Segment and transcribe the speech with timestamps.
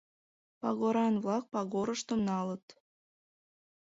[0.61, 2.65] Пагоран-влак пагорыштым налыт.